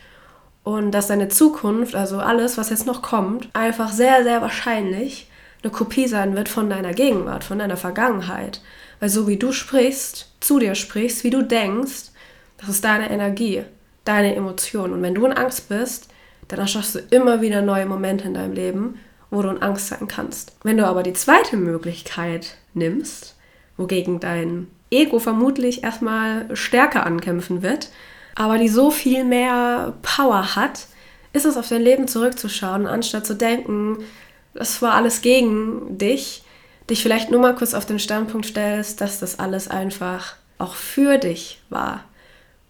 und 0.63 0.91
dass 0.91 1.07
deine 1.07 1.27
Zukunft, 1.27 1.95
also 1.95 2.19
alles, 2.19 2.57
was 2.57 2.69
jetzt 2.69 2.87
noch 2.87 3.01
kommt, 3.01 3.49
einfach 3.53 3.91
sehr, 3.91 4.23
sehr 4.23 4.41
wahrscheinlich 4.41 5.29
eine 5.61 5.71
Kopie 5.71 6.07
sein 6.07 6.35
wird 6.35 6.49
von 6.49 6.69
deiner 6.69 6.93
Gegenwart, 6.93 7.43
von 7.43 7.59
deiner 7.59 7.77
Vergangenheit. 7.77 8.61
Weil 8.99 9.09
so 9.09 9.27
wie 9.27 9.37
du 9.37 9.51
sprichst, 9.51 10.31
zu 10.39 10.59
dir 10.59 10.75
sprichst, 10.75 11.23
wie 11.23 11.29
du 11.29 11.41
denkst, 11.43 12.11
das 12.57 12.69
ist 12.69 12.83
deine 12.83 13.09
Energie, 13.09 13.63
deine 14.05 14.35
Emotion. 14.35 14.93
Und 14.93 15.01
wenn 15.01 15.15
du 15.15 15.25
in 15.25 15.33
Angst 15.33 15.67
bist, 15.69 16.09
dann 16.47 16.59
erschaffst 16.59 16.95
du 16.95 16.99
immer 17.09 17.41
wieder 17.41 17.61
neue 17.61 17.85
Momente 17.85 18.25
in 18.25 18.33
deinem 18.33 18.53
Leben, 18.53 18.99
wo 19.29 19.41
du 19.41 19.49
in 19.49 19.61
Angst 19.61 19.87
sein 19.87 20.07
kannst. 20.07 20.55
Wenn 20.63 20.77
du 20.77 20.85
aber 20.85 21.03
die 21.03 21.13
zweite 21.13 21.57
Möglichkeit 21.57 22.57
nimmst, 22.73 23.35
wogegen 23.75 24.19
dein 24.19 24.67
Ego 24.91 25.19
vermutlich 25.19 25.83
erstmal 25.83 26.55
stärker 26.55 27.05
ankämpfen 27.05 27.63
wird, 27.63 27.89
aber 28.35 28.57
die 28.57 28.69
so 28.69 28.91
viel 28.91 29.23
mehr 29.23 29.93
Power 30.01 30.55
hat, 30.55 30.87
ist 31.33 31.45
es 31.45 31.57
auf 31.57 31.69
dein 31.69 31.81
Leben 31.81 32.07
zurückzuschauen, 32.07 32.87
anstatt 32.87 33.25
zu 33.25 33.35
denken, 33.35 34.03
das 34.53 34.81
war 34.81 34.93
alles 34.93 35.21
gegen 35.21 35.97
dich, 35.97 36.43
dich 36.89 37.01
vielleicht 37.01 37.31
nur 37.31 37.41
mal 37.41 37.55
kurz 37.55 37.73
auf 37.73 37.85
den 37.85 37.99
Standpunkt 37.99 38.45
stellst, 38.45 39.01
dass 39.01 39.19
das 39.19 39.39
alles 39.39 39.67
einfach 39.67 40.35
auch 40.57 40.75
für 40.75 41.17
dich 41.17 41.61
war. 41.69 42.03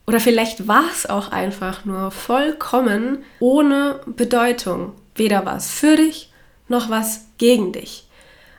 Oder 0.05 0.19
vielleicht 0.19 0.67
war 0.67 0.83
es 0.91 1.05
auch 1.05 1.31
einfach 1.31 1.85
nur 1.85 2.11
vollkommen 2.11 3.19
ohne 3.39 3.99
Bedeutung. 4.05 4.93
Weder 5.15 5.45
was 5.45 5.69
für 5.69 5.95
dich 5.95 6.31
noch 6.67 6.89
was 6.89 7.25
gegen 7.37 7.71
dich. 7.71 8.07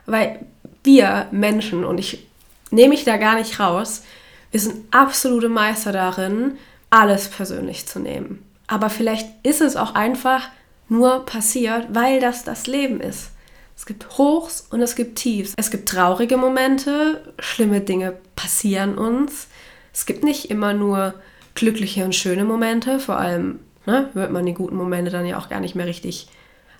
Weil 0.05 0.39
wir 0.83 1.27
Menschen, 1.31 1.83
und 1.83 1.99
ich 1.99 2.25
nehme 2.71 2.89
mich 2.89 3.03
da 3.03 3.17
gar 3.17 3.35
nicht 3.35 3.59
raus, 3.59 4.03
wir 4.51 4.59
sind 4.59 4.85
absolute 4.91 5.49
Meister 5.49 5.91
darin, 5.91 6.57
alles 6.89 7.27
persönlich 7.27 7.87
zu 7.87 7.99
nehmen. 7.99 8.43
Aber 8.67 8.89
vielleicht 8.89 9.27
ist 9.43 9.61
es 9.61 9.75
auch 9.75 9.95
einfach 9.95 10.49
nur 10.87 11.25
passiert, 11.25 11.87
weil 11.89 12.19
das 12.19 12.43
das 12.43 12.67
Leben 12.67 12.99
ist. 12.99 13.31
Es 13.75 13.85
gibt 13.85 14.17
Hochs 14.17 14.65
und 14.69 14.81
es 14.81 14.95
gibt 14.95 15.17
Tiefs. 15.17 15.53
Es 15.57 15.69
gibt 15.69 15.89
traurige 15.89 16.37
Momente, 16.37 17.33
schlimme 17.39 17.81
Dinge 17.81 18.13
passieren 18.35 18.97
uns. 18.97 19.47
Es 19.93 20.05
gibt 20.05 20.23
nicht 20.23 20.49
immer 20.49 20.73
nur 20.73 21.13
glückliche 21.55 22.05
und 22.05 22.15
schöne 22.15 22.45
Momente, 22.45 22.99
vor 22.99 23.17
allem 23.17 23.59
ne, 23.85 24.09
wird 24.13 24.31
man 24.31 24.45
die 24.45 24.53
guten 24.53 24.75
Momente 24.75 25.11
dann 25.11 25.25
ja 25.25 25.37
auch 25.37 25.49
gar 25.49 25.59
nicht 25.59 25.75
mehr 25.75 25.85
richtig 25.85 26.27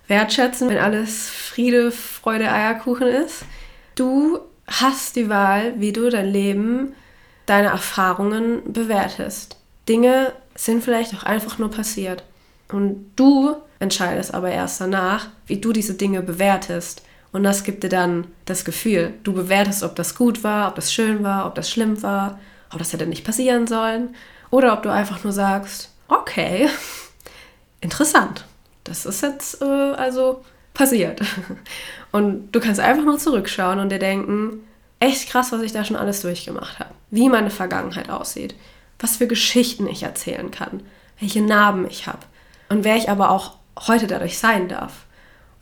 wertschätzen, 0.06 0.68
wenn 0.68 0.78
alles 0.78 1.28
Friede, 1.28 1.90
Freude, 1.90 2.50
Eierkuchen 2.50 3.08
ist. 3.08 3.44
Du 3.94 4.38
hast 4.66 5.16
die 5.16 5.28
Wahl, 5.28 5.74
wie 5.78 5.92
du 5.92 6.08
dein 6.10 6.30
Leben, 6.30 6.94
deine 7.46 7.68
Erfahrungen 7.68 8.72
bewertest. 8.72 9.56
Dinge 9.88 10.32
sind 10.54 10.82
vielleicht 10.82 11.14
auch 11.14 11.22
einfach 11.22 11.58
nur 11.58 11.70
passiert. 11.70 12.24
Und 12.72 13.12
du 13.16 13.56
entscheidest 13.78 14.34
aber 14.34 14.50
erst 14.50 14.80
danach, 14.80 15.28
wie 15.46 15.60
du 15.60 15.72
diese 15.72 15.94
Dinge 15.94 16.22
bewertest. 16.22 17.02
Und 17.32 17.44
das 17.44 17.64
gibt 17.64 17.84
dir 17.84 17.88
dann 17.88 18.26
das 18.44 18.64
Gefühl. 18.64 19.14
Du 19.22 19.32
bewertest, 19.32 19.82
ob 19.82 19.94
das 19.94 20.14
gut 20.14 20.42
war, 20.42 20.68
ob 20.68 20.74
das 20.74 20.92
schön 20.92 21.22
war, 21.22 21.46
ob 21.46 21.54
das 21.54 21.70
schlimm 21.70 22.02
war, 22.02 22.38
ob 22.72 22.78
das 22.78 22.92
hätte 22.92 23.06
nicht 23.06 23.24
passieren 23.24 23.66
sollen. 23.66 24.14
Oder 24.50 24.72
ob 24.72 24.82
du 24.82 24.90
einfach 24.90 25.22
nur 25.22 25.32
sagst, 25.32 25.90
okay, 26.08 26.68
interessant. 27.80 28.44
Das 28.84 29.04
ist 29.04 29.22
jetzt 29.22 29.60
äh, 29.60 29.64
also 29.64 30.44
passiert. 30.74 31.20
Und 32.12 32.52
du 32.52 32.60
kannst 32.60 32.80
einfach 32.80 33.04
nur 33.04 33.18
zurückschauen 33.18 33.78
und 33.78 33.90
dir 33.90 33.98
denken, 33.98 34.60
echt 35.00 35.28
krass, 35.28 35.52
was 35.52 35.60
ich 35.60 35.72
da 35.72 35.84
schon 35.84 35.96
alles 35.96 36.22
durchgemacht 36.22 36.78
habe. 36.78 36.94
Wie 37.10 37.28
meine 37.28 37.50
Vergangenheit 37.50 38.08
aussieht. 38.08 38.54
Was 38.98 39.16
für 39.16 39.26
Geschichten 39.26 39.86
ich 39.86 40.02
erzählen 40.02 40.50
kann. 40.50 40.82
Welche 41.20 41.42
Narben 41.42 41.86
ich 41.88 42.06
habe. 42.06 42.20
Und 42.68 42.84
wer 42.84 42.96
ich 42.96 43.10
aber 43.10 43.30
auch 43.30 43.56
heute 43.86 44.06
dadurch 44.06 44.38
sein 44.38 44.68
darf. 44.68 45.04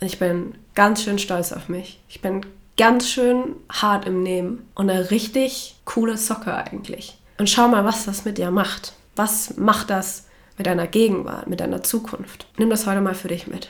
Und 0.01 0.07
ich 0.07 0.19
bin 0.19 0.55
ganz 0.75 1.03
schön 1.03 1.19
stolz 1.19 1.53
auf 1.53 1.69
mich. 1.69 2.01
Ich 2.09 2.21
bin 2.21 2.45
ganz 2.77 3.09
schön 3.09 3.57
hart 3.71 4.07
im 4.07 4.23
Nehmen 4.23 4.69
und 4.75 4.91
eine 4.91 5.11
richtig 5.11 5.77
coole 5.85 6.17
Socke 6.17 6.55
eigentlich. 6.55 7.19
Und 7.39 7.51
schau 7.51 7.69
mal, 7.69 7.85
was 7.85 8.05
das 8.05 8.25
mit 8.25 8.39
dir 8.39 8.51
macht. 8.51 8.93
Was 9.17 9.57
macht 9.57 9.91
das 9.91 10.27
mit 10.57 10.67
deiner 10.67 10.87
Gegenwart, 10.87 11.49
mit 11.49 11.61
deiner 11.61 11.83
Zukunft? 11.83 12.47
Nimm 12.59 12.71
das 12.71 12.87
heute 12.87 13.01
mal 13.01 13.15
für 13.15 13.29
dich 13.29 13.47
mit. 13.47 13.69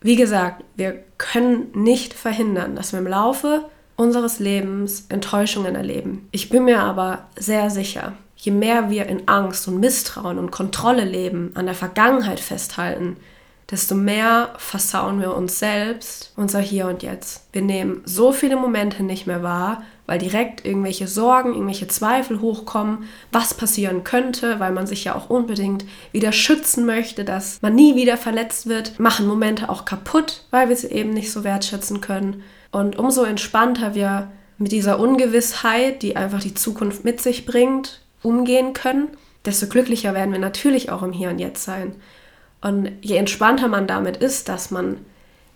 Wie 0.00 0.16
gesagt, 0.16 0.62
wir 0.76 1.02
können 1.18 1.68
nicht 1.74 2.14
verhindern, 2.14 2.76
dass 2.76 2.92
wir 2.92 3.00
im 3.00 3.06
Laufe 3.06 3.68
unseres 3.96 4.38
Lebens 4.38 5.06
Enttäuschungen 5.08 5.74
erleben. 5.74 6.28
Ich 6.30 6.48
bin 6.48 6.64
mir 6.64 6.80
aber 6.80 7.26
sehr 7.36 7.70
sicher, 7.70 8.12
je 8.46 8.52
mehr 8.52 8.90
wir 8.90 9.06
in 9.06 9.26
Angst 9.26 9.66
und 9.66 9.80
Misstrauen 9.80 10.38
und 10.38 10.52
Kontrolle 10.52 11.04
leben, 11.04 11.50
an 11.54 11.66
der 11.66 11.74
Vergangenheit 11.74 12.38
festhalten, 12.38 13.16
desto 13.68 13.96
mehr 13.96 14.54
versauen 14.58 15.20
wir 15.20 15.34
uns 15.34 15.58
selbst 15.58 16.32
unser 16.36 16.60
Hier 16.60 16.86
und 16.86 17.02
Jetzt. 17.02 17.48
Wir 17.52 17.62
nehmen 17.62 18.02
so 18.04 18.30
viele 18.30 18.54
Momente 18.54 19.02
nicht 19.02 19.26
mehr 19.26 19.42
wahr, 19.42 19.82
weil 20.06 20.20
direkt 20.20 20.64
irgendwelche 20.64 21.08
Sorgen, 21.08 21.54
irgendwelche 21.54 21.88
Zweifel 21.88 22.40
hochkommen, 22.40 23.08
was 23.32 23.54
passieren 23.54 24.04
könnte, 24.04 24.60
weil 24.60 24.70
man 24.70 24.86
sich 24.86 25.02
ja 25.02 25.16
auch 25.16 25.28
unbedingt 25.28 25.84
wieder 26.12 26.30
schützen 26.30 26.86
möchte, 26.86 27.24
dass 27.24 27.60
man 27.60 27.74
nie 27.74 27.96
wieder 27.96 28.16
verletzt 28.16 28.68
wird, 28.68 29.00
machen 29.00 29.26
Momente 29.26 29.68
auch 29.68 29.84
kaputt, 29.84 30.44
weil 30.52 30.68
wir 30.68 30.76
sie 30.76 30.92
eben 30.92 31.10
nicht 31.10 31.32
so 31.32 31.42
wertschätzen 31.42 32.00
können. 32.00 32.44
Und 32.70 32.96
umso 32.96 33.24
entspannter 33.24 33.96
wir 33.96 34.30
mit 34.58 34.70
dieser 34.70 35.00
Ungewissheit, 35.00 36.02
die 36.02 36.14
einfach 36.14 36.40
die 36.40 36.54
Zukunft 36.54 37.04
mit 37.04 37.20
sich 37.20 37.44
bringt, 37.44 38.05
umgehen 38.22 38.72
können, 38.72 39.08
desto 39.44 39.66
glücklicher 39.66 40.14
werden 40.14 40.32
wir 40.32 40.40
natürlich 40.40 40.90
auch 40.90 41.02
im 41.02 41.12
Hier 41.12 41.30
und 41.30 41.38
Jetzt 41.38 41.64
sein. 41.64 41.94
Und 42.60 42.90
je 43.00 43.16
entspannter 43.16 43.68
man 43.68 43.86
damit 43.86 44.16
ist, 44.16 44.48
dass 44.48 44.70
man 44.70 44.98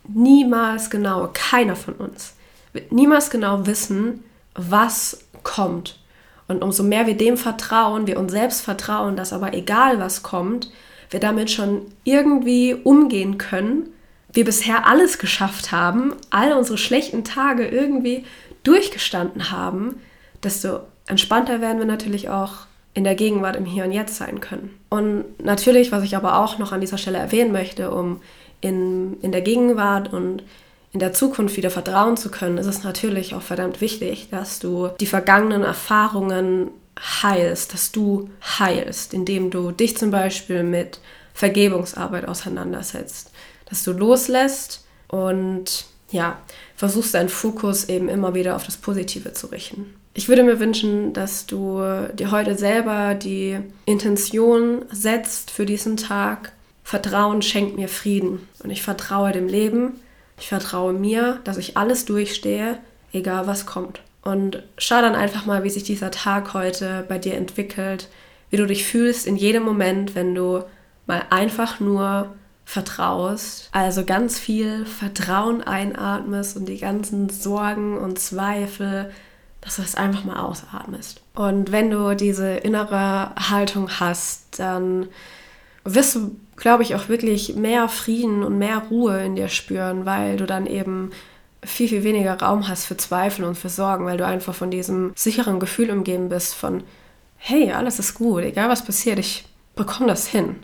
niemals 0.07 0.89
genau, 0.89 1.29
keiner 1.33 1.75
von 1.75 1.95
uns 1.95 2.35
wird 2.73 2.91
niemals 2.91 3.29
genau 3.29 3.65
wissen, 3.65 4.23
was 4.55 5.25
kommt. 5.43 5.99
Und 6.47 6.63
umso 6.63 6.83
mehr 6.83 7.07
wir 7.07 7.15
dem 7.15 7.37
vertrauen, 7.37 8.07
wir 8.07 8.19
uns 8.19 8.31
selbst 8.31 8.61
vertrauen, 8.61 9.15
dass 9.15 9.33
aber 9.33 9.53
egal 9.53 9.99
was 9.99 10.23
kommt, 10.23 10.71
wir 11.09 11.19
damit 11.19 11.51
schon 11.51 11.85
irgendwie 12.03 12.73
umgehen 12.73 13.37
können, 13.37 13.89
wir 14.33 14.45
bisher 14.45 14.87
alles 14.87 15.17
geschafft 15.17 15.71
haben, 15.71 16.13
all 16.29 16.53
unsere 16.53 16.77
schlechten 16.77 17.23
Tage 17.23 17.67
irgendwie 17.67 18.25
durchgestanden 18.63 19.51
haben, 19.51 19.99
desto 20.43 20.81
entspannter 21.11 21.61
werden 21.61 21.79
wir 21.79 21.85
natürlich 21.85 22.29
auch 22.29 22.65
in 22.93 23.03
der 23.03 23.15
Gegenwart, 23.15 23.55
im 23.55 23.65
Hier 23.65 23.85
und 23.85 23.91
Jetzt 23.91 24.15
sein 24.15 24.39
können. 24.39 24.77
Und 24.89 25.25
natürlich, 25.43 25.91
was 25.91 26.03
ich 26.03 26.15
aber 26.15 26.39
auch 26.39 26.57
noch 26.57 26.71
an 26.71 26.81
dieser 26.81 26.97
Stelle 26.97 27.19
erwähnen 27.19 27.51
möchte, 27.51 27.91
um 27.91 28.21
in, 28.59 29.19
in 29.21 29.31
der 29.31 29.41
Gegenwart 29.41 30.11
und 30.11 30.43
in 30.93 30.99
der 30.99 31.13
Zukunft 31.13 31.55
wieder 31.55 31.69
vertrauen 31.69 32.17
zu 32.17 32.29
können, 32.29 32.57
ist 32.57 32.65
es 32.65 32.83
natürlich 32.83 33.33
auch 33.33 33.41
verdammt 33.41 33.79
wichtig, 33.79 34.27
dass 34.29 34.59
du 34.59 34.89
die 34.99 35.05
vergangenen 35.05 35.63
Erfahrungen 35.63 36.69
heilst, 36.99 37.73
dass 37.73 37.91
du 37.91 38.29
heilst, 38.59 39.13
indem 39.13 39.51
du 39.51 39.71
dich 39.71 39.97
zum 39.97 40.11
Beispiel 40.11 40.63
mit 40.63 40.99
Vergebungsarbeit 41.33 42.27
auseinandersetzt, 42.27 43.31
dass 43.69 43.83
du 43.83 43.93
loslässt 43.93 44.85
und 45.07 45.85
ja, 46.11 46.39
versuchst 46.75 47.13
deinen 47.13 47.29
Fokus 47.29 47.85
eben 47.85 48.09
immer 48.09 48.33
wieder 48.33 48.57
auf 48.57 48.65
das 48.65 48.75
Positive 48.75 49.31
zu 49.31 49.47
richten. 49.47 49.93
Ich 50.13 50.27
würde 50.27 50.43
mir 50.43 50.59
wünschen, 50.59 51.13
dass 51.13 51.45
du 51.45 51.81
dir 52.13 52.31
heute 52.31 52.57
selber 52.57 53.15
die 53.15 53.59
Intention 53.85 54.83
setzt 54.91 55.51
für 55.51 55.65
diesen 55.65 55.95
Tag. 55.95 56.51
Vertrauen 56.83 57.41
schenkt 57.41 57.77
mir 57.77 57.87
Frieden. 57.87 58.47
Und 58.61 58.71
ich 58.71 58.81
vertraue 58.81 59.31
dem 59.31 59.47
Leben. 59.47 60.01
Ich 60.37 60.49
vertraue 60.49 60.91
mir, 60.91 61.39
dass 61.43 61.57
ich 61.57 61.77
alles 61.77 62.05
durchstehe, 62.05 62.77
egal 63.13 63.47
was 63.47 63.65
kommt. 63.65 64.01
Und 64.21 64.63
schau 64.77 65.01
dann 65.01 65.15
einfach 65.15 65.45
mal, 65.45 65.63
wie 65.63 65.69
sich 65.69 65.83
dieser 65.83 66.11
Tag 66.11 66.53
heute 66.53 67.05
bei 67.07 67.17
dir 67.17 67.35
entwickelt, 67.35 68.09
wie 68.49 68.57
du 68.57 68.67
dich 68.67 68.85
fühlst 68.85 69.25
in 69.25 69.37
jedem 69.37 69.63
Moment, 69.63 70.13
wenn 70.13 70.35
du 70.35 70.63
mal 71.07 71.23
einfach 71.29 71.79
nur 71.79 72.33
vertraust, 72.65 73.69
also 73.71 74.05
ganz 74.05 74.39
viel 74.39 74.85
Vertrauen 74.85 75.61
einatmest 75.61 76.55
und 76.55 76.69
die 76.69 76.77
ganzen 76.77 77.29
Sorgen 77.29 77.97
und 77.97 78.19
Zweifel, 78.19 79.11
dass 79.61 79.75
du 79.75 79.83
es 79.83 79.95
einfach 79.95 80.23
mal 80.23 80.39
ausatmest. 80.39 81.21
Und 81.35 81.71
wenn 81.71 81.91
du 81.91 82.15
diese 82.15 82.55
innere 82.55 83.33
Haltung 83.35 83.89
hast, 83.99 84.59
dann 84.59 85.07
wirst 85.83 86.15
du, 86.15 86.35
glaube 86.55 86.83
ich, 86.83 86.95
auch 86.95 87.09
wirklich 87.09 87.55
mehr 87.55 87.87
Frieden 87.87 88.43
und 88.43 88.57
mehr 88.57 88.79
Ruhe 88.89 89.23
in 89.23 89.35
dir 89.35 89.47
spüren, 89.47 90.05
weil 90.05 90.37
du 90.37 90.45
dann 90.45 90.65
eben 90.65 91.11
viel, 91.63 91.87
viel 91.87 92.03
weniger 92.03 92.39
Raum 92.39 92.67
hast 92.67 92.85
für 92.85 92.97
Zweifel 92.97 93.45
und 93.45 93.55
für 93.55 93.69
Sorgen, 93.69 94.05
weil 94.05 94.17
du 94.17 94.25
einfach 94.25 94.55
von 94.55 94.71
diesem 94.71 95.11
sicheren 95.15 95.59
Gefühl 95.59 95.91
umgeben 95.91 96.29
bist 96.29 96.55
von, 96.55 96.83
hey, 97.37 97.71
alles 97.71 97.99
ist 97.99 98.15
gut, 98.15 98.43
egal 98.43 98.69
was 98.69 98.83
passiert, 98.83 99.19
ich 99.19 99.45
bekomme 99.75 100.07
das 100.07 100.27
hin. 100.27 100.57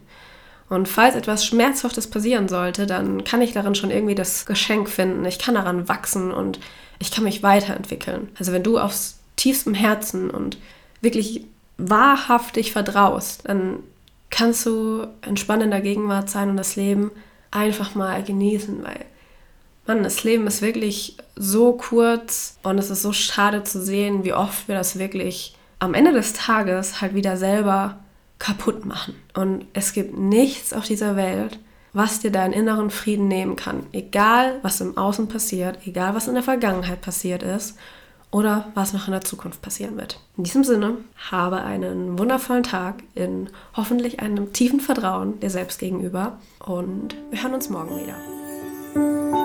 Und 0.69 0.87
falls 0.87 1.15
etwas 1.15 1.45
Schmerzhaftes 1.45 2.09
passieren 2.09 2.49
sollte, 2.49 2.85
dann 2.85 3.23
kann 3.23 3.41
ich 3.41 3.53
darin 3.53 3.75
schon 3.75 3.91
irgendwie 3.91 4.15
das 4.15 4.45
Geschenk 4.45 4.89
finden. 4.89 5.23
Ich 5.25 5.39
kann 5.39 5.55
daran 5.55 5.87
wachsen 5.87 6.31
und 6.31 6.59
ich 6.99 7.11
kann 7.11 7.23
mich 7.23 7.41
weiterentwickeln. 7.41 8.29
Also 8.37 8.51
wenn 8.51 8.63
du 8.63 8.77
aufs 8.77 9.19
tiefstem 9.37 9.73
Herzen 9.73 10.29
und 10.29 10.57
wirklich 10.99 11.45
wahrhaftig 11.77 12.73
vertraust, 12.73 13.47
dann 13.47 13.79
kannst 14.29 14.65
du 14.65 15.07
entspannt 15.21 15.63
in 15.63 15.71
der 15.71 15.81
Gegenwart 15.81 16.29
sein 16.29 16.49
und 16.49 16.57
das 16.57 16.75
Leben 16.75 17.11
einfach 17.51 17.95
mal 17.95 18.21
genießen, 18.23 18.83
weil 18.83 19.05
Mann, 19.85 20.03
das 20.03 20.25
Leben 20.25 20.47
ist 20.47 20.61
wirklich 20.61 21.15
so 21.37 21.73
kurz 21.73 22.57
und 22.63 22.77
es 22.77 22.89
ist 22.89 23.03
so 23.03 23.13
schade 23.13 23.63
zu 23.63 23.81
sehen, 23.81 24.25
wie 24.25 24.33
oft 24.33 24.67
wir 24.67 24.75
das 24.75 24.99
wirklich 24.99 25.55
am 25.79 25.93
Ende 25.93 26.11
des 26.11 26.33
Tages 26.33 26.99
halt 26.99 27.15
wieder 27.15 27.37
selber 27.37 27.99
kaputt 28.39 28.85
machen. 28.85 29.15
Und 29.33 29.65
es 29.73 29.93
gibt 29.93 30.17
nichts 30.17 30.73
auf 30.73 30.85
dieser 30.85 31.15
Welt, 31.15 31.59
was 31.93 32.19
dir 32.19 32.31
deinen 32.31 32.53
inneren 32.53 32.89
Frieden 32.91 33.27
nehmen 33.27 33.55
kann. 33.55 33.87
Egal, 33.91 34.59
was 34.61 34.81
im 34.81 34.97
Außen 34.97 35.27
passiert, 35.27 35.79
egal, 35.85 36.13
was 36.13 36.27
in 36.27 36.35
der 36.35 36.43
Vergangenheit 36.43 37.01
passiert 37.01 37.41
ist 37.41 37.77
oder 38.29 38.71
was 38.75 38.93
noch 38.93 39.07
in 39.07 39.13
der 39.13 39.21
Zukunft 39.21 39.61
passieren 39.61 39.97
wird. 39.97 40.19
In 40.37 40.43
diesem 40.43 40.63
Sinne, 40.63 40.97
habe 41.31 41.61
einen 41.61 42.19
wundervollen 42.19 42.63
Tag 42.63 43.03
in 43.15 43.49
hoffentlich 43.75 44.19
einem 44.19 44.53
tiefen 44.53 44.79
Vertrauen 44.79 45.39
dir 45.39 45.49
selbst 45.49 45.79
gegenüber 45.79 46.37
und 46.59 47.15
wir 47.31 47.41
hören 47.41 47.55
uns 47.55 47.69
morgen 47.69 47.97
wieder. 47.97 49.36